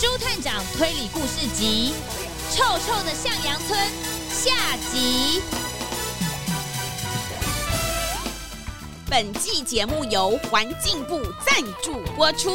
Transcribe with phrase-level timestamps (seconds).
[0.00, 1.92] 朱探长推理故事集
[2.56, 3.78] 《臭臭的向阳村》
[4.30, 5.42] 下集。
[9.10, 12.50] 本季节目由环境部赞助播出。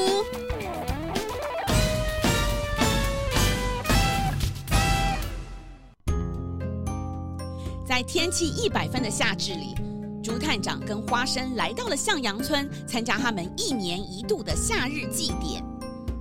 [7.87, 9.75] 在天气一百分的夏至里，
[10.23, 15.63] 朱探长跟花生来到了向阳村，参加他们一年一度的夏日祭典。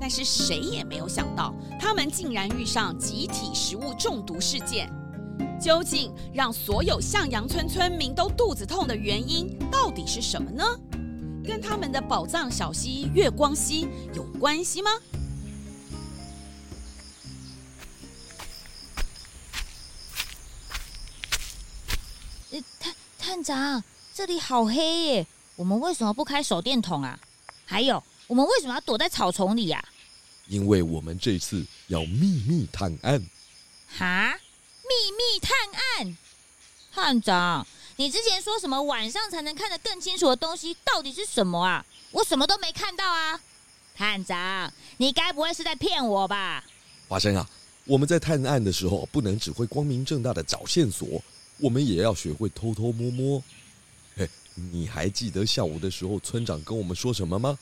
[0.07, 4.93] 但是谁也没有想到，他们竟然遇上集体食物中毒事件。
[5.59, 10.63] 究竟让所有向阳村村民都肚子痛的原因到底是什么呢？
[11.43, 14.91] 跟他们的宝藏小溪月光溪有关系吗？
[22.53, 23.83] 呃，探探长，
[24.13, 27.19] 这里好黑耶，我们为什么不开手电筒啊？
[27.65, 29.83] 还有，我们为什么要躲在草丛里呀？
[30.49, 33.25] 因为我们这次要秘密探案。
[33.97, 34.39] 哈？
[34.87, 36.17] 秘密探案？
[36.93, 41.85] 探长，你之前说什么晚上才能看得更清楚的东西，到底是什么啊？
[42.11, 43.41] 我什么都没看到啊！
[43.97, 46.63] 探长，你该不会是在骗我吧？
[47.09, 47.49] 华生啊，
[47.87, 51.21] 我们在探案的时候，不能只会光明正大的找线索，
[51.59, 53.43] 我们也要学会偷偷摸摸。
[54.17, 57.59] 嘿，你还记得下午的时候，村长跟我们说什么吗？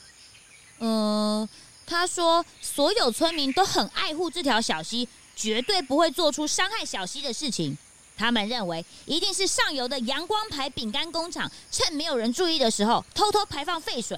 [0.79, 1.49] 嗯、呃。
[1.85, 7.77] 他说：“所有村民都很爱护这条小溪，绝对不会做出伤害小溪的事情。
[8.15, 14.17] 他们认为，一定是上游的阳光牌饼干工厂趁没有人注意的时候，偷偷排放废水。”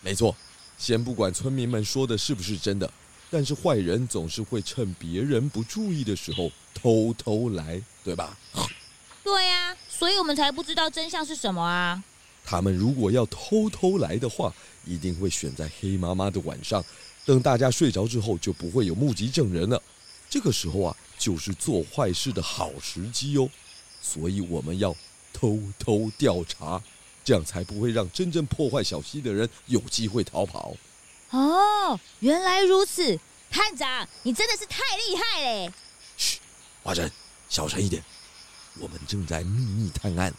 [0.00, 0.34] 没错，
[0.78, 2.90] 先不管村民们说的是不是真的，
[3.30, 8.36] 但是坏人总是会趁别人不注意的时候偷偷来，对吧？
[9.24, 12.02] 对呀，所以我们才不知道真相是什么啊。
[12.46, 16.82] 他们如果要偷偷来的话，一定会选在黑麻麻的晚上，
[17.24, 19.82] 等大家睡着之后，就不会有目击证人了。
[20.30, 23.50] 这个时候啊，就是做坏事的好时机哦。
[24.00, 24.94] 所以我们要
[25.32, 26.80] 偷偷调查，
[27.24, 30.76] 这样才不会让真正破坏小溪的人有机会逃跑。
[31.30, 33.18] 哦，原来如此，
[33.50, 35.72] 探长，你真的是太厉害嘞！
[36.16, 36.38] 嘘，
[36.84, 37.10] 华晨，
[37.48, 38.00] 小声一点，
[38.78, 40.32] 我们正在秘密探案。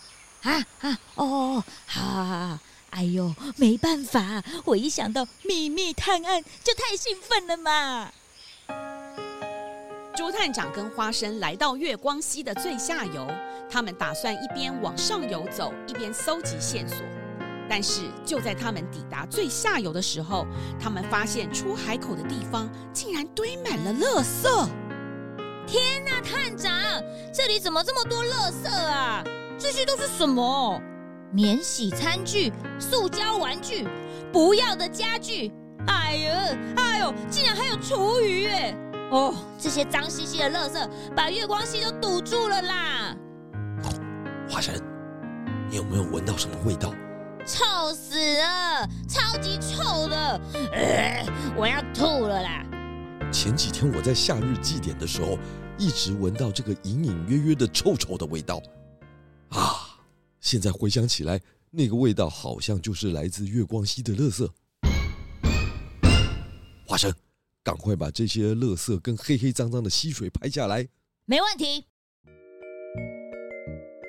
[0.44, 2.60] 啊啊哦，好好好，
[2.92, 8.12] 哎呦，没办法，我一想到秘密探案就太兴奋了嘛。
[10.16, 13.28] 朱探长跟花生来到月光溪的最下游，
[13.70, 16.98] 他们打算一边往上游走，一边搜集线索。
[17.70, 20.48] 但是就在他们抵达最下游的时候，
[20.80, 24.70] 他们发现出海口的地方竟然堆满了垃圾。
[25.68, 26.72] 天哪，探长，
[27.34, 29.24] 这里怎么这么多垃圾啊？
[29.58, 30.82] 这些都是什么？
[31.34, 33.88] 免洗餐具、塑胶玩具、
[34.32, 35.52] 不要的家具。
[35.88, 38.76] 哎呀，哎呦，竟然还有厨余耶！
[39.12, 43.16] 哦，这些脏兮兮的垃圾把月光溪都堵住了啦！
[44.50, 44.82] 花神，
[45.70, 46.94] 你有没有闻到什么味道？
[47.46, 50.42] 臭死了，超级臭的！
[50.74, 51.26] 呃，
[51.56, 52.64] 我要吐了啦！
[53.32, 55.38] 前几天我在夏日祭典的时候，
[55.78, 58.62] 一直闻到这个隐隐约约的臭臭的味道。
[60.48, 61.42] 现在回想起来，
[61.72, 64.50] 那个味道好像就是来自月光溪的垃圾。
[66.86, 67.14] 花生，
[67.62, 70.88] 赶快把这些垃圾跟黑黑脏脏的溪水拍下来。
[71.26, 71.84] 没问题。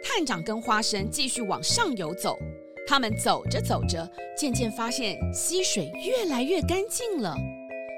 [0.01, 2.39] 探长跟花生继续往上游走，
[2.87, 7.35] 他们走着走着，渐渐发现溪水越来越干净了。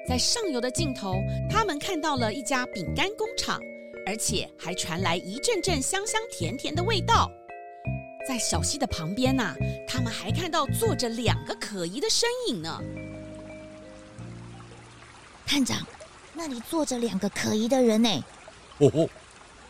[0.09, 1.13] 在上游的尽头，
[1.51, 3.61] 他们看到了一家饼干工厂。
[4.07, 7.31] 而且还传来一阵阵香香甜甜的味道，
[8.29, 9.57] 在小溪的旁边呐、啊，
[9.89, 12.81] 他们还看到坐着两个可疑的身影呢。
[15.47, 15.85] 探长，
[16.33, 18.25] 那里坐着两个可疑的人呢。
[18.79, 19.09] 哦哦，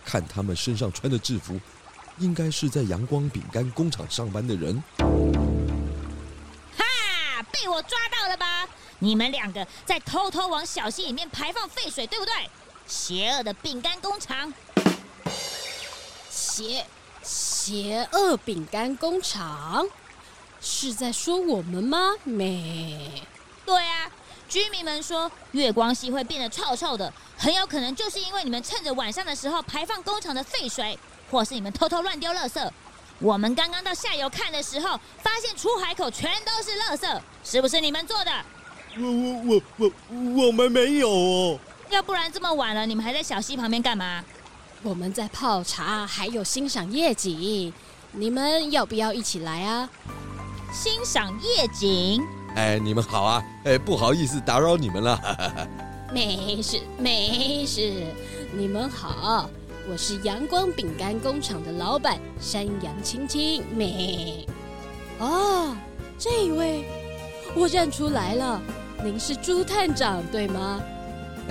[0.04, 1.58] 看他们身上穿的制服，
[2.18, 4.82] 应该是在阳光饼干工厂上班的人。
[6.76, 8.68] 哈，被我抓到了吧？
[8.98, 12.34] 你们两个在偷偷往小溪里面排放废水，对不对？
[12.86, 14.52] 邪恶的饼干工厂，
[16.28, 16.84] 邪
[17.22, 19.86] 邪恶饼干工厂，
[20.60, 22.14] 是在说我们吗？
[22.24, 23.22] 没，
[23.64, 24.10] 对啊，
[24.48, 30.98] 居民们说月光溪会变得臭臭的，很有可能就是因为你们趁着晚上的时候排放工厂的废水，
[31.30, 32.70] 或是你们偷偷乱丢垃圾。
[33.18, 38.32] 我们刚刚到下游看的时候，发现出海口全都是垃圾，是不是你们做的？
[38.96, 41.58] 我我我我我们没有哦。
[41.90, 44.24] 要不然这么晚了，你们还在小溪旁边干嘛？
[44.82, 47.70] 我们在泡茶，还有欣赏夜景。
[48.12, 49.88] 你们要不要一起来啊？
[50.72, 52.22] 欣赏夜景？
[52.56, 53.44] 哎，你们好啊！
[53.64, 55.20] 哎，不好意思打扰你们了。
[56.14, 58.06] 没事没事，
[58.56, 59.50] 你们好，
[59.86, 63.62] 我是阳光饼干工厂的老板山羊青青。
[63.76, 64.46] 没，
[65.18, 65.76] 哦，
[66.18, 66.86] 这一位
[67.54, 68.60] 我认出来了，
[69.04, 70.80] 您是朱探长对吗？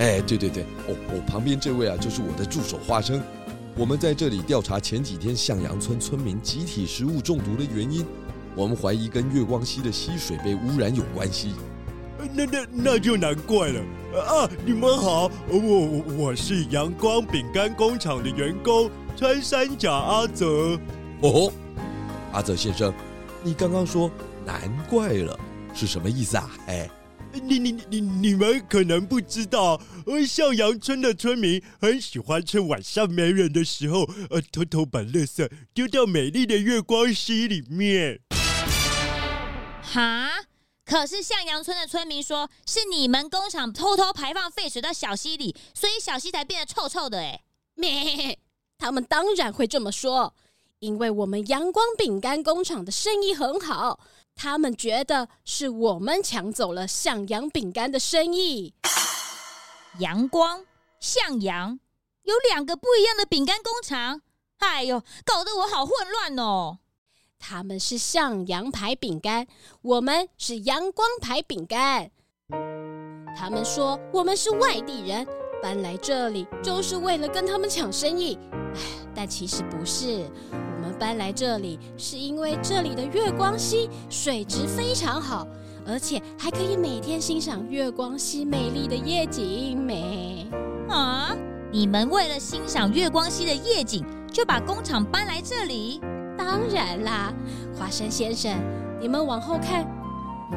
[0.00, 3.22] 哎，对对对，哦，我旁边这位啊，就是我的助手花生。
[3.76, 8.06] 我们在这里调查前几天向阳村村民集体食物中毒的原因，
[8.56, 11.52] 我们怀疑跟月光溪的溪水被污染有关系。
[12.32, 13.80] 那那那就难怪了
[14.22, 14.48] 啊！
[14.64, 20.80] 你们好，我我我是阳光饼干工厂的员工穿山甲阿泽。
[21.20, 21.52] 哦，
[22.32, 22.90] 阿泽先生，
[23.42, 24.10] 你刚刚说
[24.46, 25.38] 难怪了，
[25.74, 26.50] 是什么意思啊？
[26.68, 26.90] 哎。
[27.32, 38.20] 你你你你们可能不知道，呃，向阳村的村民很喜欢趁晚上没人的时候，呃，偷偷把垃圾丢到美丽的月光溪里面。
[39.82, 40.30] 哈？
[40.84, 47.20] 可是向阳村的村民说，是你们工厂偷偷排放废水到小溪里，所以小溪才变得臭臭的。
[47.20, 47.42] 哎，
[47.76, 48.36] 咩？
[48.76, 50.34] 他们当然会这么说，
[50.80, 54.00] 因为我们阳光饼干工厂的生意很好。
[54.34, 58.74] 他们觉得是我们抢走了向阳饼干的生意。
[59.98, 60.64] 阳光、
[60.98, 61.78] 向阳
[62.22, 64.22] 有两个不一样的饼干工厂，
[64.58, 66.78] 哎呦，搞得我好混乱哦。
[67.38, 69.46] 他们是向阳牌饼干，
[69.82, 72.10] 我们是阳光牌饼干。
[73.36, 75.26] 他们说我们是外地人，
[75.62, 78.38] 搬来这里就是为了跟他们抢生意。
[78.52, 78.80] 哎，
[79.14, 80.30] 但其实不是。
[81.00, 85.48] 搬来这里是因为这里的月光溪水质非常好，
[85.86, 89.82] 而且还可以每天欣赏月光溪美丽的夜景。
[89.82, 90.46] 美
[90.90, 91.34] 啊！
[91.72, 96.02] 你们为了欣赏月光溪的夜景，就把工厂搬来这里？
[96.36, 97.32] 当然啦，
[97.74, 98.54] 花生先生，
[99.00, 99.86] 你们往后看，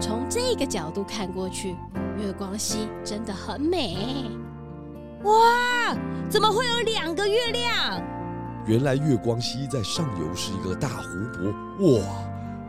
[0.01, 1.77] 从这个角度看过去，
[2.17, 4.29] 月光溪真的很美。
[5.23, 5.95] 哇！
[6.29, 8.03] 怎么会有两个月亮？
[8.65, 12.05] 原来月光溪在上游是一个大湖泊，哇！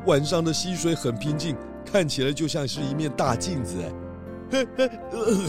[0.06, 1.56] 晚上的溪水很平静，
[1.90, 3.76] 看起来就像是一面大镜子，
[4.50, 4.66] 哎，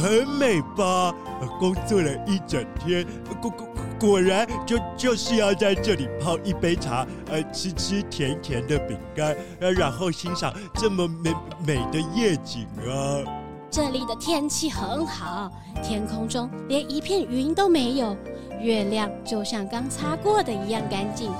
[0.01, 1.13] 很美吧？
[1.59, 3.05] 工作了一整天，
[3.41, 3.67] 果果
[3.99, 11.33] 果然就就是要在这里泡一杯茶，呃，吃吃甜甜的饼干，呃，然后欣赏这么美
[11.65, 13.23] 美的夜景啊！
[13.69, 15.51] 这里的天气很好，
[15.83, 18.15] 天空中连一片云都没有。
[18.61, 21.31] 月亮就像刚擦过的一样干净，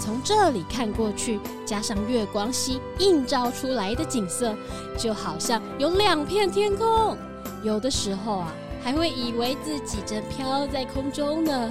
[0.00, 4.54] 从这里看过去，加上月光溪映照出来的景色，
[4.98, 7.16] 就好像有两片天空。
[7.62, 11.70] 有的时候啊，还会以为自己正飘在空中呢。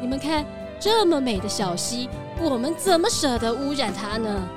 [0.00, 0.44] 你们看，
[0.80, 2.08] 这么美的小溪，
[2.40, 4.48] 我们怎么舍得污染它呢？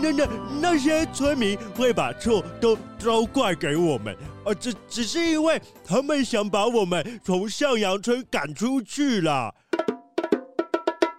[0.00, 0.28] 那那
[0.60, 4.16] 那些村民会把错都都怪给我们。
[4.44, 9.54] 呃，只只是因为他们想把我们从向阳村赶出去了。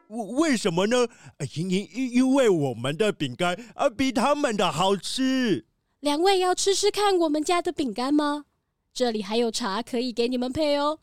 [0.10, 1.08] 为为什么呢？
[1.56, 5.66] 因因因因为我们的饼干啊比他们的好吃。
[6.02, 8.46] 两位要吃吃看我们家的饼干吗？
[8.94, 11.00] 这里还有茶可以给你们配哦。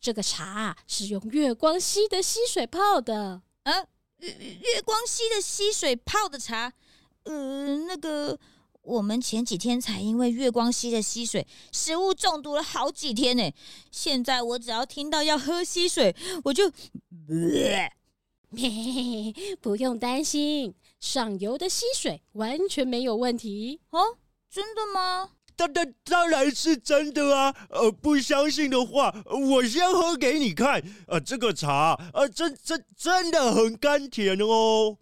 [0.00, 3.42] 这个茶是用月光溪的溪水泡的。
[3.62, 3.72] 啊，
[4.18, 6.72] 月月光溪的溪水泡的茶。
[7.22, 8.38] 呃，那个。
[8.82, 13.50] 我们前几天才因为月光溪的溪水食物中毒了好几天呢。
[13.90, 16.14] 现在我只要听到要喝溪水，
[16.44, 16.70] 我就
[19.60, 24.00] 不用担心，上游的溪水完全没有问题哦。
[24.50, 25.30] 真的吗？
[25.54, 27.54] 当当当然是真的啊！
[27.68, 30.82] 呃，不相信的话，我先喝给你看。
[31.06, 34.96] 呃，这个茶，呃，真真真的很甘甜哦。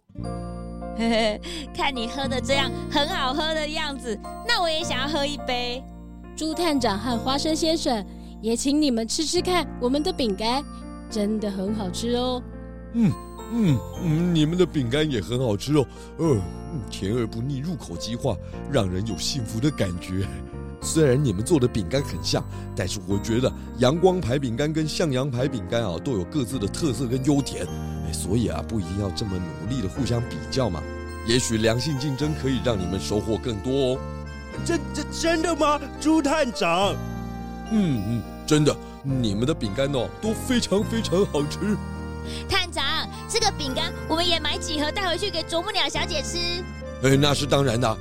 [0.99, 1.39] 呵呵，
[1.73, 5.81] 看你喝的这样很好喝的样子，那我也想要喝一杯。
[6.35, 8.05] 猪探长和花生先生
[8.41, 10.63] 也请你们吃吃看我们的饼干，
[11.09, 12.41] 真的很好吃哦。
[12.93, 13.11] 嗯
[13.51, 15.85] 嗯嗯，你们的饼干也很好吃哦。
[16.17, 16.37] 呃，
[16.89, 18.35] 甜而不腻，入口即化，
[18.71, 20.25] 让人有幸福的感觉。
[20.81, 22.43] 虽然你们做的饼干很像，
[22.75, 27.67] 但是我觉得阳光牌饼干跟向阳牌饼干啊都有各自的特色跟优点。
[28.11, 30.81] 所以啊，不一定要这么努力的互相比较嘛。
[31.27, 33.99] 也许良性竞争可以让你们收获更多哦。
[34.65, 36.95] 真真真的吗，朱探长？
[37.71, 41.77] 嗯嗯，真的，你们的饼干哦都非常非常好吃。
[42.49, 46.63] 探长，这个饼干我们也买几盒带回去给啄木鸟小姐吃。
[47.03, 47.97] 哎，那是当然的。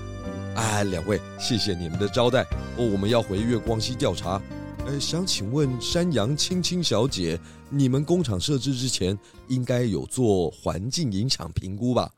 [0.58, 2.42] 哎，两位，谢谢你们的招待。
[2.76, 4.42] 哦，我们要回月光溪调查。
[4.86, 7.38] 呃，想请问山羊青青小姐，
[7.70, 12.10] 你们工厂设置之前应该有做环境影响评估吧？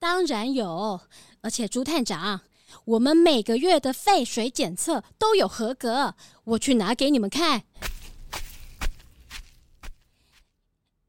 [0.00, 1.00] 当然有，
[1.42, 2.40] 而且朱探长，
[2.86, 7.62] 我们每个月的废水检测都有合格，我去拿给你们看。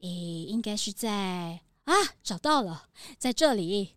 [0.01, 0.07] 诶，
[0.47, 2.83] 应该是在啊，找到了，
[3.17, 3.95] 在这里。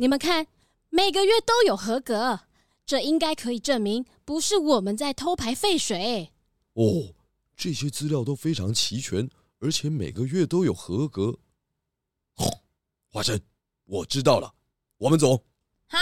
[0.00, 0.46] 你们看，
[0.88, 2.40] 每个月都有合格，
[2.86, 6.32] 这应该可以证明不是我们在偷排废水。
[6.72, 7.12] 哦，
[7.54, 9.28] 这些资料都非常齐全，
[9.58, 11.38] 而且每个月都有合格。
[13.12, 13.38] 花生，
[13.84, 14.54] 我知道了，
[14.96, 15.44] 我们走。
[15.88, 15.98] 哈，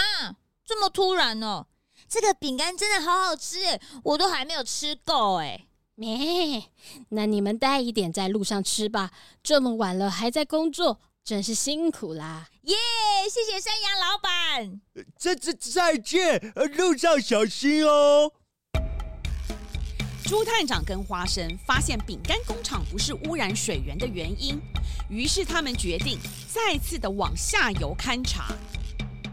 [0.63, 1.67] 这么突然哦？
[2.07, 5.65] 这个饼干真的好好吃哎，我都还没有吃够哎。
[5.95, 6.71] 咩？
[7.09, 9.11] 那你们带一点在路上吃吧，
[9.43, 12.47] 这么晚了还在工作，真是辛苦啦。
[12.63, 12.75] 耶，
[13.31, 14.81] 谢谢山羊老板。
[15.17, 18.31] 再再再见，路上小心哦。
[20.25, 24.59] 朱探长跟花生发现饼干工厂不是污染水源的原因，
[25.09, 26.19] 于是他们决定
[26.51, 28.53] 再次的往下游勘察。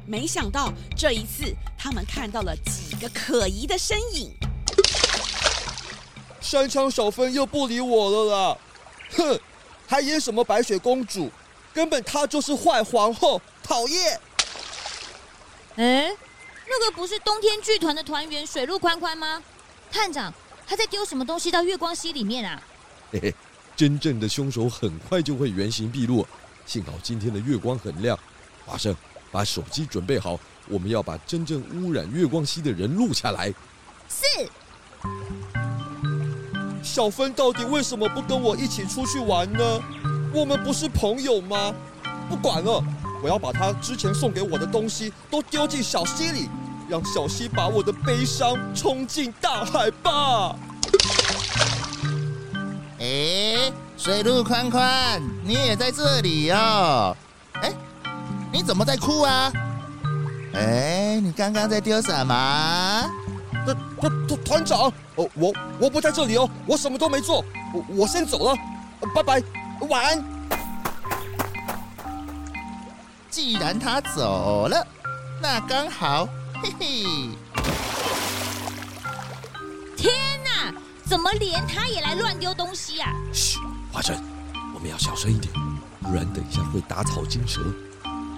[0.07, 4.35] 没想到这一次，他们看到了几个可疑的身影。
[6.41, 8.59] 山枪小分又不理我了啦！
[9.17, 9.41] 哼，
[9.87, 11.31] 还演什么白雪公主？
[11.77, 14.19] 根本她就是坏皇后，讨厌！
[15.77, 16.11] 哎，
[16.67, 19.43] 那个不是冬天剧团的团员水陆宽宽吗？
[19.93, 20.33] 探长。
[20.67, 22.61] 他在丢什么东西到月光溪里面啊？
[23.13, 23.35] 嘿嘿，
[23.77, 26.27] 真正的凶手很快就会原形毕露。
[26.65, 28.19] 幸好今天的月光很亮。
[28.65, 28.97] 华生，
[29.31, 33.53] 把手机准备好，我们要把真正污染月光溪的人录下来。
[34.09, 34.49] 是。
[36.83, 39.83] 小芬到底为什么不跟我一起出去玩呢？
[40.33, 41.75] 我们不是朋友吗？
[42.29, 42.83] 不管了，
[43.23, 46.49] 我要把他之前送给我的东西都丢进小溪里。
[46.89, 50.55] 让小溪把我的悲伤冲进大海吧！
[53.01, 57.17] 哎，水路宽宽，你也在这里哦？
[57.55, 57.73] 哎，
[58.53, 59.53] 你怎么在哭啊？
[60.55, 63.11] 哎，你刚刚在丢什么？
[63.65, 68.57] 团团团团长，哦，我我不在这里哦，我什么都没做，我我先走了，
[69.13, 69.43] 拜拜，
[69.89, 70.25] 晚安。
[73.31, 74.87] 既然他走了，
[75.41, 76.27] 那刚好。
[76.63, 77.05] 嘿嘿！
[79.95, 80.73] 天哪，
[81.05, 83.13] 怎么连他也来乱丢东西啊？
[83.33, 83.59] 嘘，
[83.93, 84.17] 华生，
[84.75, 85.53] 我们要小声一点，
[86.01, 87.61] 不然等一下会打草惊蛇。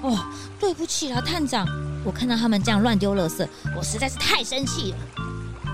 [0.02, 0.18] 哦，
[0.58, 1.64] 对不起了，探长，
[2.04, 4.98] 我看到他们这样乱丢垃圾，我实在是太生气了。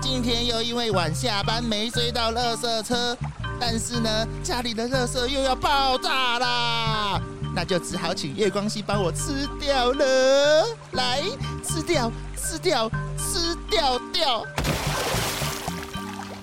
[0.01, 3.17] 今天又因为晚下班没追到垃圾车，
[3.59, 7.21] 但是呢，家里的垃圾又要爆炸啦，
[7.55, 10.65] 那就只好请月光溪帮我吃掉了。
[10.91, 11.21] 来，
[11.63, 12.11] 吃掉。
[12.47, 14.41] 吃掉，吃掉掉。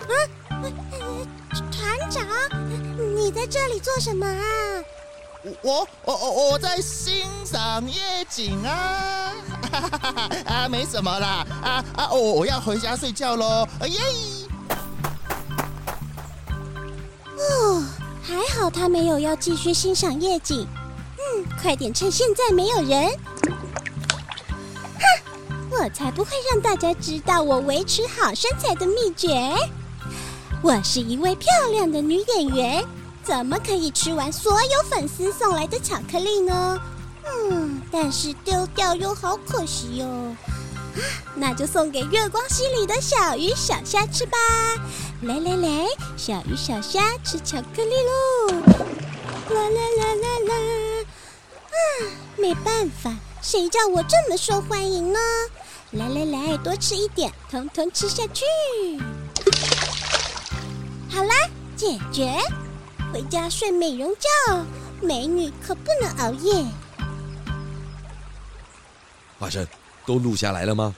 [0.08, 0.12] 啊，
[1.70, 2.26] 团长，
[3.16, 4.42] 你在这里做什么啊？
[5.62, 9.32] 我我我我在欣赏夜景啊！
[10.44, 13.64] 啊，没什么啦，啊啊，我我要回家睡觉喽。
[13.86, 14.00] 耶！
[17.62, 17.84] 哦，
[18.22, 20.66] 还好他没有要继续欣赏夜景。
[21.16, 23.08] 嗯，快点趁现在没有人。
[24.98, 25.04] 哼
[25.70, 29.54] 我才不会让大家知道我维持好身材的秘诀。
[30.60, 32.84] 我是一位漂亮的女演员，
[33.22, 36.80] 怎么可以吃完所有粉丝送来的巧克力呢？
[37.24, 40.36] 嗯，但是丢掉又好可惜哟、哦。
[41.34, 44.36] 那就送给月光溪里的小鱼小虾吃吧。
[45.22, 45.86] 来来来，
[46.16, 48.52] 小鱼小虾吃巧克力喽！
[49.50, 51.06] 啦啦啦啦啦！
[51.70, 51.76] 啊，
[52.36, 55.20] 没办法，谁叫我这么受欢迎呢？
[55.92, 58.44] 来来来，多吃一点，统统吃下去。
[61.08, 61.34] 好啦，
[61.76, 62.36] 解决。
[63.12, 64.64] 回家睡美容觉，
[65.00, 66.64] 美女可不能熬夜。
[69.38, 69.64] 花生，
[70.04, 70.92] 都录下来了吗？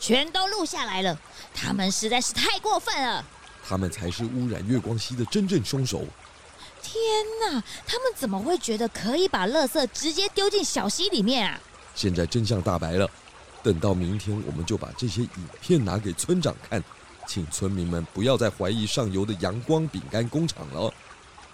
[0.00, 1.16] 全都录下来了。
[1.54, 3.24] 他们实在是太过分了。
[3.68, 6.02] 他们才是污染月光溪的真正凶手。
[6.80, 6.94] 天
[7.40, 11.60] 哪，他们怎么会觉得可以把垃圾直接丢进小溪里面啊？
[11.94, 13.10] 现在真相大白了。
[13.62, 16.82] 等到明天，我们就把这些影片拿给村长看，
[17.26, 20.94] 请村民们不要再怀疑上游的阳光饼干工厂了。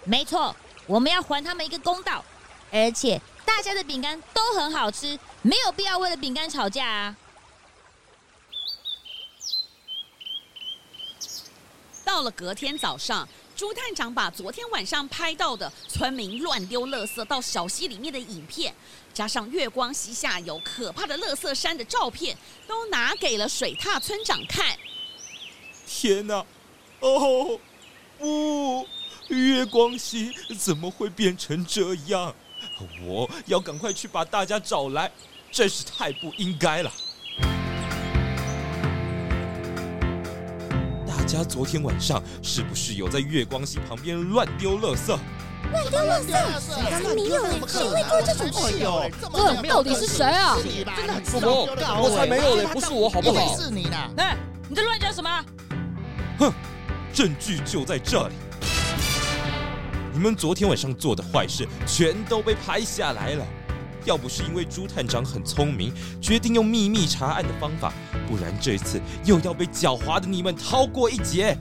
[0.04, 0.54] 没错，
[0.86, 2.22] 我们要还他们一个公道，
[2.70, 7.16] 而且大家的饼干都很好吃，没有必要为了饼干吵架啊。
[12.14, 18.72] 到了隔天早上，朱探长把昨天晚上拍到的村民乱丢垃圾到小溪里面的影片，
[19.12, 24.78] 加上月光溪下游可怕的垃圾山的照片，都拿给了水踏村长看。
[25.88, 26.46] 天哪！
[27.00, 27.58] 哦，
[28.16, 28.86] 不，
[29.26, 32.32] 月光溪怎么会变成这样？
[33.02, 35.10] 我要赶快去把大家找来，
[35.50, 36.92] 真是太不应该了。
[41.24, 45.18] 家昨天晚上是不是有在月光溪旁边乱丢垃圾？
[45.72, 46.32] 乱丢垃圾？
[46.82, 47.60] 还是没有嘞？
[47.66, 49.10] 谁会做这种事哦？
[49.62, 50.56] 这到底是谁啊？
[50.96, 51.68] 真的很什么？
[52.02, 53.56] 我才没有嘞，不是我，好不好？
[53.58, 54.10] 是你啦！
[54.18, 54.36] 哎，
[54.68, 55.44] 你在乱讲什么？
[56.38, 56.52] 哼，
[57.12, 58.34] 证据就在这里。
[60.12, 63.44] 你们昨天晚上做的坏事全都被拍下来了。
[64.04, 67.92] 要不是因为朱探长很聪明，决定用秘密查案的方法，
[68.28, 71.56] 不然这次又要被狡猾的你们逃过一劫。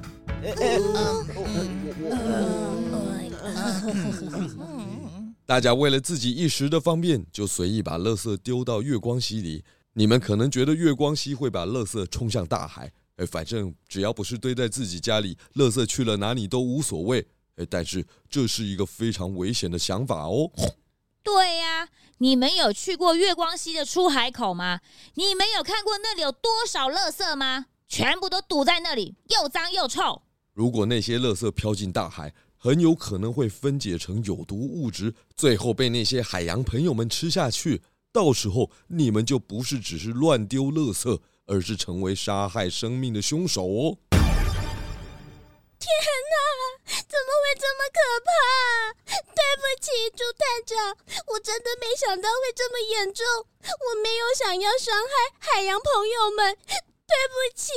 [5.46, 9.64] 大家为了自己一时的方便，就随意把垃圾丢到月光溪里。
[9.94, 17.26] 你们可能觉得月光溪会把垃圾冲向大海，哎，反正只要不是堆在自己家里，垃圾去了哪里都无所谓。
[17.58, 20.50] 哎，但是这是一个非常危险的想法哦。
[21.24, 21.88] 对呀，
[22.18, 24.82] 你们有去过月光溪的出海口吗？
[25.14, 27.68] 你们有看过那里有多少垃圾吗？
[27.88, 30.22] 全部都堵在那里，又脏又臭。
[30.52, 37.82] 如果那些垃圾飘进大海，很有可能会分解成有毒物质，最后被那些海洋朋友们吃下去。
[38.12, 43.98] 到时候你们就不是只是乱丢垃圾，而是成为杀害生命的凶手哦！
[45.80, 46.13] 天哪，
[46.86, 48.32] 怎么会这么可怕？
[49.06, 50.98] 对不起，猪探长，
[51.28, 53.26] 我真的没想到会这么严重。
[53.64, 56.58] 我没有想要伤害海洋朋友们，
[57.08, 57.72] 对不起。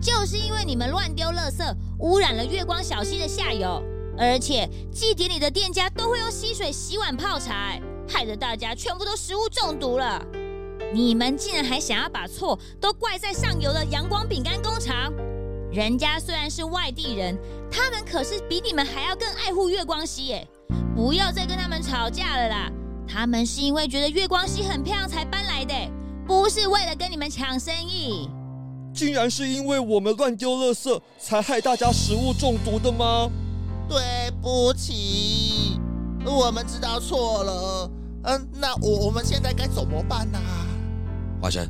[0.02, 3.82] 就是因为你们乱丢垃圾，污染了月光小溪的下游，
[4.18, 7.78] 而且祭典里的店家都会用溪水洗碗泡茶，
[8.08, 10.24] 害得大家全部都食物中毒了。
[10.92, 15.12] 你们竟然还想要把错都怪在上游的阳光饼干工厂？
[15.72, 17.38] 人家虽然是外地人，
[17.70, 20.48] 他们可是比你们还要更爱护月光溪耶！
[20.96, 22.72] 不要再跟他们吵架了啦！
[23.06, 25.74] 他们是因为觉得月光溪很漂亮才搬来的，
[26.26, 28.28] 不是为了跟你们抢生意。
[28.92, 33.30] 竟然是因为我们乱丢垃圾，才害大家食物中毒的吗？
[33.88, 35.78] 对不起，
[36.24, 37.90] 我们知道错了。
[38.24, 40.38] 嗯，那我我们现在该怎么办呢？
[41.40, 41.64] 华生，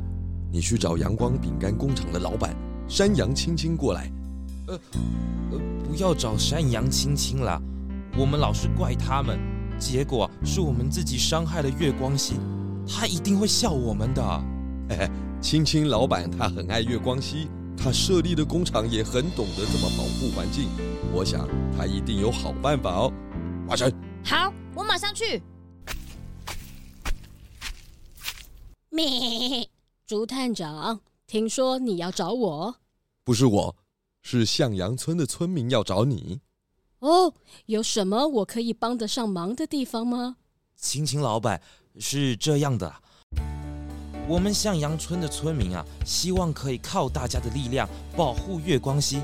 [0.51, 2.55] 你去找阳光饼干工厂的老板
[2.91, 4.11] 山羊青青过来。
[4.67, 4.77] 呃
[5.49, 7.57] 呃，不要找山羊青青了，
[8.17, 9.39] 我们老是怪他们，
[9.79, 12.33] 结果是我们自己伤害了月光溪，
[12.85, 14.21] 他一定会笑我们的。
[14.89, 15.09] 嘿嘿。
[15.41, 20.67] 青青老板他很爱月光溪，他设立的工厂也很懂得怎么保护环境。
[21.13, 23.13] 我想他一定有好办法哦。
[23.69, 23.89] 花生，
[24.25, 25.41] 好，我马上去。
[28.89, 29.65] 咩，
[30.05, 30.99] 竹探长，
[31.31, 32.75] 听说你要找我？
[33.23, 33.73] 不是我，
[34.21, 36.41] 是向阳村的村民要找你。
[36.99, 37.33] 哦，
[37.67, 40.35] 有什么我可以帮得上忙的地方吗？
[40.75, 41.61] 青青老板，
[41.97, 42.93] 是这样的。
[44.27, 49.21] 我们向阳村的村民啊，希望可以靠大家的力量保护月光溪。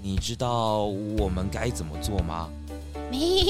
[0.00, 0.84] 你知道
[1.18, 2.50] 我们该怎么做吗？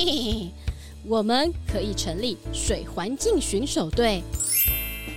[1.06, 4.20] 我们可以成立水环境巡守队，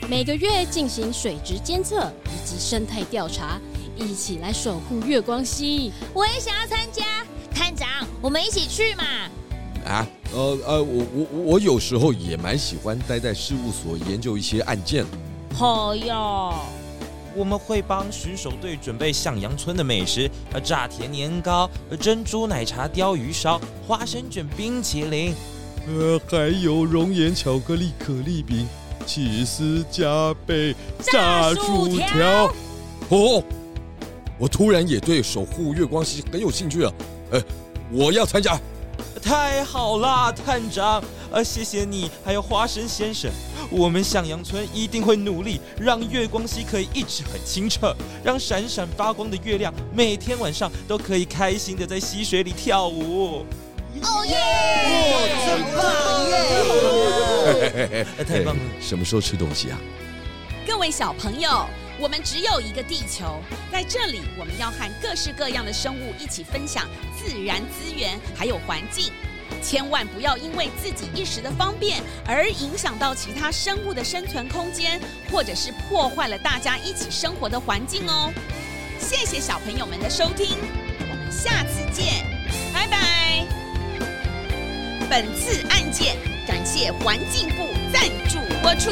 [0.08, 3.60] 每个月进行水质监测以及生态调查，
[3.96, 5.92] 一起来守护月光溪。
[6.14, 7.04] 我也想要参加，
[7.52, 7.88] 探长，
[8.22, 9.04] 我们一起去嘛！
[9.84, 15.04] 啊，呃呃，我我我有时候也蛮喜欢待在事务所研究一些案件。
[15.56, 16.54] 好哟，
[17.36, 21.68] 我们会帮巡守队准备向阳村的美食：呃，炸甜年糕、
[22.00, 25.34] 珍珠奶茶鲷鱼烧、花生卷冰淇淋，
[25.88, 28.68] 呃，还有熔岩巧克力可丽饼、
[29.06, 32.54] 起司加倍炸薯条。
[33.10, 33.44] 哦，
[34.38, 36.94] 我突然也对守护月光溪很有兴趣了，
[37.32, 37.42] 呃，
[37.92, 38.60] 我要参加。
[39.22, 43.32] 太好啦，探长，呃，谢谢你，还有花生先生。
[43.72, 53.44] 我们向阳村一定会努力，让月光溪可以一直很清澈，让闪闪发光的月亮每天晚上都可以开心的在溪水里跳舞。
[54.02, 54.36] 哦耶！
[55.46, 55.84] 真棒
[56.30, 58.06] 耶！
[58.28, 58.62] 太棒了！
[58.82, 59.78] 什么时候吃东西啊？
[60.68, 61.68] 各位小朋友，
[62.00, 63.40] 我们只有一个地球，
[63.72, 69.12] 在这里我们要和各式各样的生物一起分享自然资源，还有环境。
[69.62, 75.00] 千万不要因为自己一时的方便而影响到其他生物的生存空间，
[75.32, 78.34] 或者是破坏了大家一起生活的环境哦。
[79.00, 80.58] 谢谢小朋友们的收听，
[81.00, 82.26] 我们下次见，
[82.74, 83.25] 拜拜。
[85.16, 86.14] 本次案件
[86.46, 88.92] 感谢环境部赞助播出。